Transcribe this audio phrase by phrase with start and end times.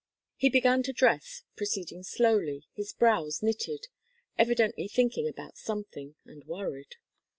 [0.35, 3.87] He began to dress, proceeding slowly, his brows knitted,
[4.35, 6.95] evidently thinking about something, and worried.